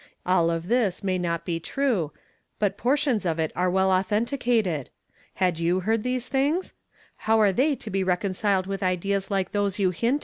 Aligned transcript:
All 0.25 0.49
of 0.49 0.67
this 0.67 1.03
may 1.03 1.19
not 1.19 1.45
l>e 1.47 1.59
true, 1.61 2.11
but 2.57 2.75
portions 2.75 3.23
of 3.23 3.37
it 3.37 3.51
are 3.55 3.69
well 3.69 3.91
authenticated. 3.91 4.89
Had 5.35 5.57
vou 5.57 5.81
heard 5.83 6.01
these 6.01 6.27
things? 6.27 6.73
How 7.17 7.39
are 7.39 7.51
they 7.51 7.75
u^ 7.75 7.95
l=o 7.95 8.03
recon 8.07 8.31
ciled 8.33 8.65
with 8.65 8.81
ideas 8.81 9.29
like 9.29 9.51
those 9.51 9.77
you 9.77 9.91
hint 9.91 10.15
at 10.19 10.19